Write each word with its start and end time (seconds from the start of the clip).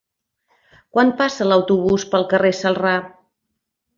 Quan 0.97 1.11
passa 1.19 1.47
l'autobús 1.51 2.07
pel 2.15 2.27
carrer 2.33 2.53
Celrà? 2.61 2.97